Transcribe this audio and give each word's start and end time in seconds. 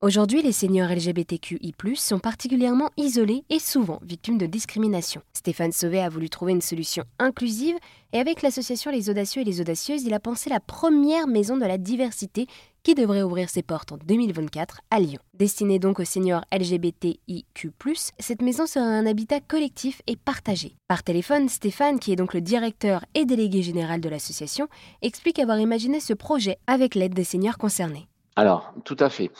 Aujourd'hui, 0.00 0.42
les 0.42 0.52
seniors 0.52 0.90
LGBTQI+, 0.90 1.74
sont 1.96 2.20
particulièrement 2.20 2.90
isolés 2.96 3.42
et 3.50 3.58
souvent 3.58 3.98
victimes 4.02 4.38
de 4.38 4.46
discrimination. 4.46 5.22
Stéphane 5.32 5.72
Sauvé 5.72 6.00
a 6.00 6.08
voulu 6.08 6.30
trouver 6.30 6.52
une 6.52 6.60
solution 6.60 7.02
inclusive 7.18 7.74
et 8.12 8.20
avec 8.20 8.42
l'association 8.42 8.92
Les 8.92 9.10
Audacieux 9.10 9.42
et 9.42 9.44
les 9.44 9.60
Audacieuses, 9.60 10.04
il 10.04 10.14
a 10.14 10.20
pensé 10.20 10.50
la 10.50 10.60
première 10.60 11.26
maison 11.26 11.56
de 11.56 11.64
la 11.64 11.78
diversité 11.78 12.46
qui 12.84 12.94
devrait 12.94 13.22
ouvrir 13.22 13.50
ses 13.50 13.64
portes 13.64 13.90
en 13.90 13.96
2024 13.96 14.82
à 14.92 15.00
Lyon. 15.00 15.18
Destinée 15.34 15.80
donc 15.80 15.98
aux 15.98 16.04
seniors 16.04 16.44
LGBTIQ+, 16.52 17.72
cette 18.20 18.42
maison 18.42 18.66
sera 18.66 18.84
un 18.84 19.04
habitat 19.04 19.40
collectif 19.40 20.00
et 20.06 20.14
partagé. 20.14 20.76
Par 20.86 21.02
téléphone, 21.02 21.48
Stéphane, 21.48 21.98
qui 21.98 22.12
est 22.12 22.16
donc 22.16 22.34
le 22.34 22.40
directeur 22.40 23.04
et 23.16 23.24
délégué 23.24 23.62
général 23.62 24.00
de 24.00 24.08
l'association, 24.08 24.68
explique 25.02 25.40
avoir 25.40 25.58
imaginé 25.58 25.98
ce 25.98 26.12
projet 26.12 26.56
avec 26.68 26.94
l'aide 26.94 27.14
des 27.14 27.24
seniors 27.24 27.58
concernés. 27.58 28.06
Alors, 28.38 28.72
tout 28.84 28.96
à 29.00 29.10
fait. 29.10 29.32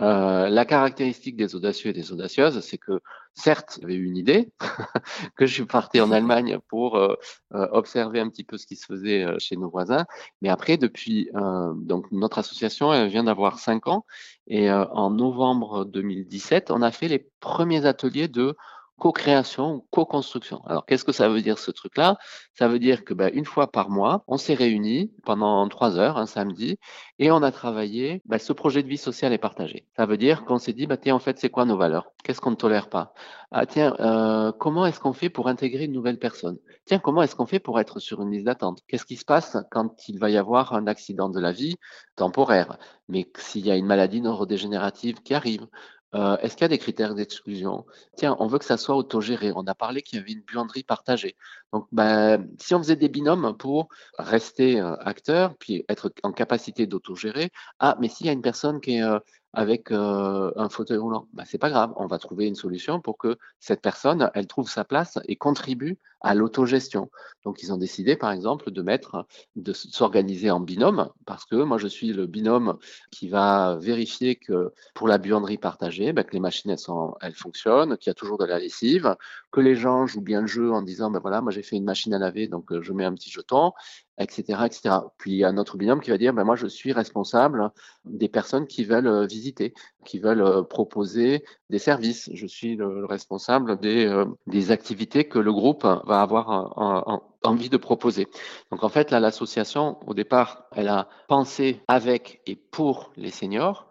Euh, 0.00 0.48
la 0.48 0.64
caractéristique 0.64 1.36
des 1.36 1.54
audacieux 1.54 1.90
et 1.90 1.92
des 1.92 2.10
audacieuses, 2.10 2.60
c'est 2.60 2.78
que 2.78 3.00
certes, 3.34 3.78
j'avais 3.82 3.96
eu 3.96 4.06
une 4.06 4.16
idée, 4.16 4.50
que 5.36 5.44
je 5.44 5.52
suis 5.52 5.66
parti 5.66 6.00
en 6.00 6.10
Allemagne 6.10 6.56
pour 6.70 6.96
euh, 6.96 7.16
euh, 7.52 7.68
observer 7.72 8.18
un 8.18 8.30
petit 8.30 8.44
peu 8.44 8.56
ce 8.56 8.66
qui 8.66 8.76
se 8.76 8.86
faisait 8.86 9.26
chez 9.40 9.58
nos 9.58 9.68
voisins. 9.68 10.06
Mais 10.40 10.48
après, 10.48 10.78
depuis, 10.78 11.28
donc 11.34 12.10
notre 12.12 12.38
association, 12.38 12.94
elle 12.94 13.10
vient 13.10 13.24
d'avoir 13.24 13.58
cinq 13.58 13.88
ans. 13.88 14.06
Et 14.46 14.70
en 14.70 15.10
novembre 15.10 15.84
2017, 15.84 16.70
on 16.70 16.80
a 16.80 16.90
fait 16.92 17.08
les 17.08 17.28
premiers 17.40 17.84
ateliers 17.84 18.28
de 18.28 18.56
co-création 18.98 19.74
ou 19.74 19.86
co-construction. 19.90 20.62
Alors, 20.66 20.86
qu'est-ce 20.86 21.04
que 21.04 21.12
ça 21.12 21.28
veut 21.28 21.42
dire 21.42 21.58
ce 21.58 21.70
truc-là? 21.70 22.16
Ça 22.54 22.68
veut 22.68 22.78
dire 22.78 23.04
que 23.04 23.14
ben, 23.14 23.30
une 23.34 23.44
fois 23.44 23.70
par 23.70 23.90
mois, 23.90 24.24
on 24.26 24.38
s'est 24.38 24.54
réunis 24.54 25.12
pendant 25.24 25.68
trois 25.68 25.98
heures, 25.98 26.16
un 26.16 26.26
samedi, 26.26 26.78
et 27.18 27.30
on 27.30 27.42
a 27.42 27.52
travaillé 27.52 28.22
ben, 28.24 28.38
ce 28.38 28.52
projet 28.52 28.82
de 28.82 28.88
vie 28.88 28.96
sociale 28.96 29.32
et 29.32 29.38
partagé. 29.38 29.86
Ça 29.96 30.06
veut 30.06 30.16
dire 30.16 30.44
qu'on 30.44 30.58
s'est 30.58 30.72
dit, 30.72 30.86
bah, 30.86 30.96
tiens, 30.96 31.14
en 31.14 31.18
fait, 31.18 31.38
c'est 31.38 31.50
quoi 31.50 31.64
nos 31.64 31.76
valeurs? 31.76 32.12
Qu'est-ce 32.24 32.40
qu'on 32.40 32.50
ne 32.50 32.56
tolère 32.56 32.88
pas? 32.88 33.12
Ah, 33.50 33.66
tiens, 33.66 33.94
euh, 34.00 34.52
comment 34.52 34.86
est-ce 34.86 34.98
qu'on 35.00 35.12
fait 35.12 35.30
pour 35.30 35.48
intégrer 35.48 35.84
une 35.84 35.92
nouvelle 35.92 36.18
personne? 36.18 36.58
Tiens, 36.84 36.98
comment 36.98 37.22
est-ce 37.22 37.36
qu'on 37.36 37.46
fait 37.46 37.60
pour 37.60 37.78
être 37.80 38.00
sur 38.00 38.22
une 38.22 38.30
liste 38.30 38.46
d'attente? 38.46 38.80
Qu'est-ce 38.88 39.04
qui 39.04 39.16
se 39.16 39.24
passe 39.24 39.56
quand 39.70 40.08
il 40.08 40.18
va 40.18 40.30
y 40.30 40.36
avoir 40.36 40.72
un 40.74 40.86
accident 40.86 41.28
de 41.28 41.40
la 41.40 41.52
vie 41.52 41.76
temporaire? 42.16 42.78
Mais 43.08 43.30
s'il 43.38 43.64
y 43.66 43.70
a 43.70 43.76
une 43.76 43.86
maladie 43.86 44.20
neurodégénérative 44.20 45.22
qui 45.22 45.34
arrive 45.34 45.66
euh, 46.14 46.36
est-ce 46.38 46.56
qu'il 46.56 46.62
y 46.62 46.66
a 46.66 46.68
des 46.68 46.78
critères 46.78 47.14
d'exclusion? 47.14 47.84
Tiens, 48.16 48.36
on 48.38 48.46
veut 48.46 48.58
que 48.58 48.64
ça 48.64 48.76
soit 48.76 48.96
autogéré. 48.96 49.52
On 49.54 49.66
a 49.66 49.74
parlé 49.74 50.02
qu'il 50.02 50.18
y 50.18 50.22
avait 50.22 50.32
une 50.32 50.42
buanderie 50.42 50.84
partagée. 50.84 51.36
Donc, 51.72 51.86
ben, 51.92 52.48
si 52.58 52.74
on 52.74 52.78
faisait 52.78 52.96
des 52.96 53.08
binômes 53.08 53.56
pour 53.58 53.88
rester 54.18 54.80
euh, 54.80 54.96
acteur, 55.00 55.56
puis 55.58 55.84
être 55.88 56.12
en 56.22 56.32
capacité 56.32 56.86
d'autogérer, 56.86 57.50
ah, 57.80 57.96
mais 58.00 58.08
s'il 58.08 58.26
y 58.26 58.30
a 58.30 58.32
une 58.32 58.42
personne 58.42 58.80
qui 58.80 58.96
est 58.96 59.04
avec 59.52 59.90
un 59.90 60.68
fauteuil 60.68 60.98
roulant, 60.98 61.28
ben, 61.32 61.44
c'est 61.46 61.58
pas 61.58 61.70
grave. 61.70 61.92
On 61.96 62.06
va 62.06 62.18
trouver 62.18 62.46
une 62.46 62.54
solution 62.54 63.00
pour 63.00 63.16
que 63.16 63.38
cette 63.58 63.80
personne, 63.80 64.30
elle 64.34 64.46
trouve 64.46 64.68
sa 64.68 64.84
place 64.84 65.18
et 65.26 65.36
contribue 65.36 65.98
à 66.20 66.34
l'autogestion. 66.34 67.10
Donc, 67.44 67.62
ils 67.62 67.72
ont 67.72 67.76
décidé, 67.76 68.16
par 68.16 68.32
exemple, 68.32 68.70
de 68.70 68.82
mettre, 68.82 69.26
de 69.54 69.72
s'organiser 69.72 70.50
en 70.50 70.60
binôme, 70.60 71.08
parce 71.24 71.44
que 71.44 71.56
moi, 71.56 71.78
je 71.78 71.86
suis 71.86 72.12
le 72.12 72.26
binôme 72.26 72.78
qui 73.10 73.28
va 73.28 73.76
vérifier 73.80 74.36
que 74.36 74.72
pour 74.94 75.08
la 75.08 75.18
buanderie 75.18 75.58
partagée, 75.58 76.12
ben, 76.12 76.24
que 76.24 76.32
les 76.32 76.40
machines, 76.40 76.74
elles 77.20 77.34
fonctionnent, 77.34 77.96
qu'il 77.96 78.10
y 78.10 78.12
a 78.12 78.14
toujours 78.14 78.38
de 78.38 78.44
la 78.44 78.58
lessive, 78.58 79.16
que 79.52 79.60
les 79.60 79.74
gens 79.74 80.06
jouent 80.06 80.20
bien 80.20 80.42
le 80.42 80.46
jeu 80.46 80.70
en 80.70 80.82
disant, 80.82 81.10
ben 81.10 81.20
voilà, 81.20 81.40
moi, 81.40 81.52
j'ai 81.52 81.62
fait 81.62 81.76
une 81.76 81.84
machine 81.84 82.12
à 82.12 82.18
laver, 82.18 82.48
donc 82.48 82.78
je 82.80 82.92
mets 82.92 83.04
un 83.04 83.14
petit 83.14 83.30
jeton, 83.30 83.72
etc., 84.18 84.60
etc. 84.66 84.96
Puis 85.18 85.32
il 85.32 85.36
y 85.38 85.44
a 85.44 85.48
un 85.48 85.58
autre 85.58 85.76
binôme 85.76 86.00
qui 86.00 86.10
va 86.10 86.18
dire, 86.18 86.32
ben 86.32 86.44
moi 86.44 86.56
je 86.56 86.66
suis 86.66 86.92
responsable 86.92 87.70
des 88.04 88.28
personnes 88.28 88.66
qui 88.66 88.84
veulent 88.84 89.26
visiter, 89.26 89.74
qui 90.04 90.18
veulent 90.18 90.66
proposer 90.68 91.44
des 91.70 91.78
services. 91.78 92.30
Je 92.32 92.46
suis 92.46 92.76
le, 92.76 93.04
responsable 93.04 93.78
des, 93.78 94.24
des 94.46 94.70
activités 94.70 95.24
que 95.28 95.38
le 95.38 95.52
groupe 95.52 95.84
va 95.84 96.20
avoir 96.20 97.26
envie 97.46 97.70
de 97.70 97.76
proposer. 97.76 98.26
Donc 98.70 98.84
en 98.84 98.88
fait, 98.88 99.10
là, 99.10 99.20
l'association, 99.20 99.98
au 100.06 100.14
départ, 100.14 100.64
elle 100.72 100.88
a 100.88 101.08
pensé 101.28 101.80
avec 101.88 102.40
et 102.46 102.56
pour 102.56 103.12
les 103.16 103.30
seniors. 103.30 103.88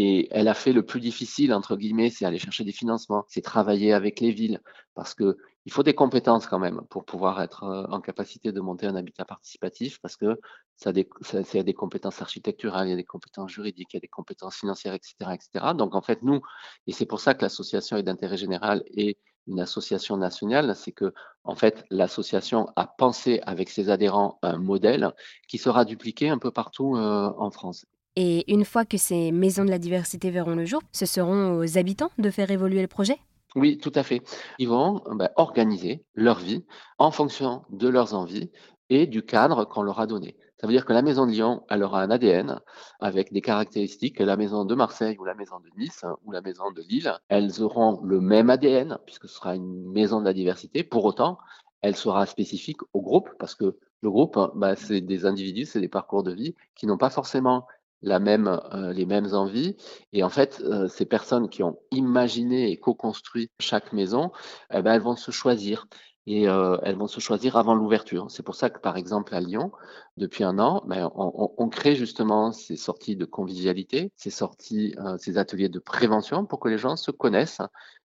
Et 0.00 0.28
elle 0.30 0.46
a 0.46 0.54
fait 0.54 0.72
le 0.72 0.84
plus 0.84 1.00
difficile, 1.00 1.52
entre 1.52 1.76
guillemets, 1.76 2.10
c'est 2.10 2.24
aller 2.24 2.38
chercher 2.38 2.62
des 2.62 2.70
financements, 2.70 3.24
c'est 3.26 3.40
travailler 3.40 3.92
avec 3.92 4.20
les 4.20 4.30
villes, 4.30 4.60
parce 4.98 5.14
que 5.14 5.38
il 5.64 5.70
faut 5.70 5.84
des 5.84 5.94
compétences 5.94 6.48
quand 6.48 6.58
même 6.58 6.80
pour 6.90 7.04
pouvoir 7.04 7.40
être 7.40 7.62
euh, 7.62 7.84
en 7.88 8.00
capacité 8.00 8.50
de 8.50 8.60
monter 8.60 8.86
un 8.86 8.96
habitat 8.96 9.24
participatif, 9.24 10.00
parce 10.00 10.16
que 10.16 10.40
ça, 10.74 10.90
ça, 11.20 11.58
a 11.58 11.62
des 11.62 11.72
compétences 11.72 12.20
architecturales, 12.20 12.88
il 12.88 12.90
y 12.90 12.94
a 12.94 12.96
des 12.96 13.04
compétences 13.04 13.52
juridiques, 13.52 13.90
il 13.92 13.96
y 13.96 13.98
a 13.98 14.00
des 14.00 14.08
compétences 14.08 14.56
financières, 14.56 14.94
etc., 14.94 15.14
etc. 15.34 15.66
Donc 15.76 15.94
en 15.94 16.02
fait, 16.02 16.20
nous, 16.22 16.40
et 16.88 16.92
c'est 16.92 17.06
pour 17.06 17.20
ça 17.20 17.34
que 17.34 17.42
l'association 17.42 17.96
est 17.96 18.02
d'intérêt 18.02 18.36
général 18.36 18.82
et 18.88 19.18
une 19.46 19.60
association 19.60 20.16
nationale, 20.16 20.74
c'est 20.74 20.90
que 20.90 21.14
en 21.44 21.54
fait 21.54 21.84
l'association 21.90 22.66
a 22.74 22.88
pensé 22.88 23.40
avec 23.46 23.70
ses 23.70 23.88
adhérents 23.90 24.40
un 24.42 24.58
modèle 24.58 25.12
qui 25.46 25.58
sera 25.58 25.84
dupliqué 25.84 26.28
un 26.28 26.38
peu 26.38 26.50
partout 26.50 26.96
euh, 26.96 27.32
en 27.38 27.52
France. 27.52 27.86
Et 28.16 28.52
une 28.52 28.64
fois 28.64 28.84
que 28.84 28.98
ces 28.98 29.30
maisons 29.30 29.64
de 29.64 29.70
la 29.70 29.78
diversité 29.78 30.32
verront 30.32 30.56
le 30.56 30.64
jour, 30.64 30.82
ce 30.90 31.06
seront 31.06 31.56
aux 31.56 31.78
habitants 31.78 32.10
de 32.18 32.30
faire 32.30 32.50
évoluer 32.50 32.82
le 32.82 32.88
projet? 32.88 33.20
Oui, 33.54 33.78
tout 33.78 33.92
à 33.94 34.02
fait. 34.02 34.22
Ils 34.58 34.68
vont 34.68 35.02
ben, 35.12 35.30
organiser 35.36 36.04
leur 36.14 36.38
vie 36.38 36.64
en 36.98 37.10
fonction 37.10 37.62
de 37.70 37.88
leurs 37.88 38.14
envies 38.14 38.50
et 38.90 39.06
du 39.06 39.22
cadre 39.24 39.64
qu'on 39.64 39.82
leur 39.82 40.00
a 40.00 40.06
donné. 40.06 40.36
Ça 40.60 40.66
veut 40.66 40.72
dire 40.72 40.84
que 40.84 40.92
la 40.92 41.02
maison 41.02 41.24
de 41.24 41.30
Lyon, 41.30 41.62
elle 41.70 41.82
aura 41.82 42.02
un 42.02 42.10
ADN 42.10 42.60
avec 43.00 43.32
des 43.32 43.40
caractéristiques 43.40 44.16
que 44.16 44.24
la 44.24 44.36
maison 44.36 44.64
de 44.64 44.74
Marseille 44.74 45.16
ou 45.18 45.24
la 45.24 45.34
maison 45.34 45.60
de 45.60 45.70
Nice 45.78 46.04
ou 46.24 46.32
la 46.32 46.40
maison 46.40 46.70
de 46.72 46.82
Lille. 46.82 47.12
Elles 47.28 47.62
auront 47.62 48.00
le 48.02 48.20
même 48.20 48.50
ADN 48.50 48.98
puisque 49.06 49.28
ce 49.28 49.36
sera 49.36 49.54
une 49.54 49.90
maison 49.92 50.20
de 50.20 50.24
la 50.24 50.32
diversité. 50.32 50.82
Pour 50.82 51.04
autant, 51.04 51.38
elle 51.80 51.96
sera 51.96 52.26
spécifique 52.26 52.80
au 52.92 53.00
groupe 53.00 53.30
parce 53.38 53.54
que 53.54 53.78
le 54.00 54.10
groupe, 54.10 54.38
bah, 54.54 54.76
c'est 54.76 55.00
des 55.00 55.26
individus, 55.26 55.66
c'est 55.66 55.80
des 55.80 55.88
parcours 55.88 56.22
de 56.22 56.32
vie 56.32 56.54
qui 56.74 56.86
n'ont 56.86 56.98
pas 56.98 57.10
forcément 57.10 57.66
la 58.02 58.18
même, 58.18 58.48
euh, 58.72 58.92
les 58.92 59.06
mêmes 59.06 59.34
envies. 59.34 59.76
Et 60.12 60.22
en 60.22 60.28
fait, 60.28 60.60
euh, 60.64 60.88
ces 60.88 61.06
personnes 61.06 61.48
qui 61.48 61.62
ont 61.62 61.78
imaginé 61.90 62.70
et 62.70 62.78
co-construit 62.78 63.50
chaque 63.60 63.92
maison, 63.92 64.30
eh 64.72 64.82
ben, 64.82 64.94
elles 64.94 65.02
vont 65.02 65.16
se 65.16 65.30
choisir 65.30 65.86
et 66.28 66.46
euh, 66.46 66.76
elles 66.82 66.96
vont 66.96 67.06
se 67.06 67.20
choisir 67.20 67.56
avant 67.56 67.74
l'ouverture. 67.74 68.30
C'est 68.30 68.42
pour 68.42 68.54
ça 68.54 68.68
que, 68.68 68.78
par 68.78 68.98
exemple, 68.98 69.34
à 69.34 69.40
Lyon, 69.40 69.72
depuis 70.18 70.44
un 70.44 70.58
an, 70.58 70.82
ben, 70.86 71.10
on, 71.14 71.54
on, 71.56 71.68
crée 71.70 71.94
justement 71.94 72.52
ces 72.52 72.76
sorties 72.76 73.16
de 73.16 73.24
convivialité, 73.24 74.12
ces 74.14 74.28
sorties, 74.28 74.94
euh, 74.98 75.16
ces 75.16 75.38
ateliers 75.38 75.70
de 75.70 75.78
prévention 75.78 76.44
pour 76.44 76.60
que 76.60 76.68
les 76.68 76.76
gens 76.76 76.96
se 76.96 77.10
connaissent 77.10 77.62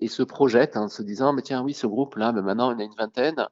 et 0.00 0.06
se 0.06 0.22
projettent 0.22 0.76
en 0.76 0.86
se 0.88 1.02
disant, 1.02 1.32
mais 1.32 1.42
tiens, 1.42 1.64
oui, 1.64 1.74
ce 1.74 1.88
groupe-là, 1.88 2.30
mais 2.30 2.42
maintenant 2.42 2.72
on 2.72 2.78
a 2.78 2.84
une 2.84 2.94
vingtaine, 2.94 3.48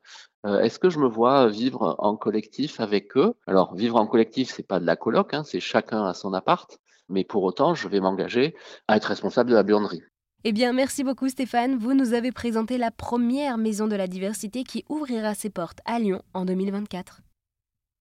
euh, 0.47 0.61
est-ce 0.61 0.79
que 0.79 0.91
je 0.91 1.01
me 1.01 1.09
vois 1.09 1.49
vivre 1.49 1.97
en 1.99 2.17
collectif 2.17 2.79
avec 2.79 3.17
eux? 3.17 3.35
Alors, 3.49 3.75
vivre 3.75 3.97
en 3.97 4.07
collectif, 4.07 4.53
c'est 4.55 4.67
pas 4.67 4.79
de 4.79 4.87
la 4.87 4.95
coloc, 4.95 5.35
hein, 5.35 5.43
c'est 5.43 5.61
chacun 5.61 6.07
à 6.07 6.15
son 6.15 6.35
appart, 6.35 6.79
mais 7.09 7.25
pour 7.25 7.43
autant, 7.43 7.75
je 7.75 7.89
vais 7.89 7.99
m'engager 7.99 8.55
à 8.87 8.97
être 8.97 9.07
responsable 9.07 9.51
de 9.51 9.57
la 9.57 9.65
buanderie. 9.65 10.03
Eh 10.45 10.51
bien, 10.51 10.73
merci 10.73 11.05
beaucoup 11.05 11.29
Stéphane. 11.29 11.77
Vous 11.77 11.95
nous 11.95 12.15
avez 12.15 12.33
présenté 12.33 12.77
la 12.77 12.91
première 12.91 13.59
maison 13.59 13.87
de 13.87 13.95
la 13.95 14.09
diversité 14.09 14.65
qui 14.65 14.85
ouvrira 14.89 15.35
ses 15.35 15.51
portes 15.51 15.79
à 15.85 16.01
Lyon 16.01 16.21
en 16.35 16.45
2024. 16.45 17.23